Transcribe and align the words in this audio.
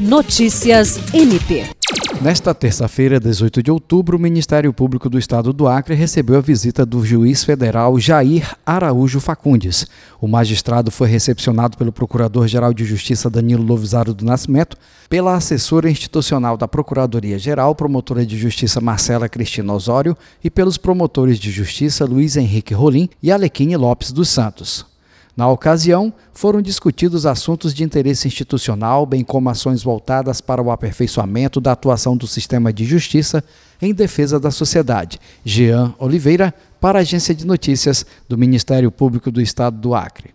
Notícias 0.00 0.98
MP. 1.12 1.66
Nesta 2.22 2.54
terça-feira, 2.54 3.20
18 3.20 3.62
de 3.62 3.70
outubro, 3.70 4.16
o 4.16 4.20
Ministério 4.20 4.72
Público 4.72 5.10
do 5.10 5.18
Estado 5.18 5.52
do 5.52 5.68
Acre 5.68 5.94
recebeu 5.94 6.38
a 6.38 6.40
visita 6.40 6.86
do 6.86 7.04
juiz 7.04 7.44
federal 7.44 8.00
Jair 8.00 8.56
Araújo 8.64 9.20
Facundes. 9.20 9.86
O 10.18 10.26
magistrado 10.26 10.90
foi 10.90 11.06
recepcionado 11.06 11.76
pelo 11.76 11.92
Procurador-Geral 11.92 12.72
de 12.72 12.82
Justiça 12.82 13.28
Danilo 13.28 13.62
Lovisaro 13.62 14.14
do 14.14 14.24
Nascimento, 14.24 14.74
pela 15.06 15.34
assessora 15.34 15.90
institucional 15.90 16.56
da 16.56 16.66
Procuradoria-Geral, 16.66 17.74
promotora 17.74 18.24
de 18.24 18.38
Justiça 18.38 18.80
Marcela 18.80 19.28
Cristina 19.28 19.74
Osório 19.74 20.16
e 20.42 20.48
pelos 20.48 20.78
promotores 20.78 21.38
de 21.38 21.50
Justiça 21.50 22.06
Luiz 22.06 22.38
Henrique 22.38 22.72
Rolim 22.72 23.10
e 23.22 23.30
Alequine 23.30 23.76
Lopes 23.76 24.12
dos 24.12 24.30
Santos. 24.30 24.89
Na 25.40 25.48
ocasião, 25.48 26.12
foram 26.34 26.60
discutidos 26.60 27.24
assuntos 27.24 27.72
de 27.72 27.82
interesse 27.82 28.28
institucional, 28.28 29.06
bem 29.06 29.24
como 29.24 29.48
ações 29.48 29.82
voltadas 29.82 30.38
para 30.38 30.60
o 30.62 30.70
aperfeiçoamento 30.70 31.62
da 31.62 31.72
atuação 31.72 32.14
do 32.14 32.26
sistema 32.26 32.70
de 32.70 32.84
justiça 32.84 33.42
em 33.80 33.94
defesa 33.94 34.38
da 34.38 34.50
sociedade. 34.50 35.18
Jean 35.42 35.94
Oliveira, 35.98 36.52
para 36.78 36.98
a 36.98 37.00
Agência 37.00 37.34
de 37.34 37.46
Notícias 37.46 38.04
do 38.28 38.36
Ministério 38.36 38.90
Público 38.90 39.30
do 39.30 39.40
Estado 39.40 39.78
do 39.78 39.94
Acre. 39.94 40.34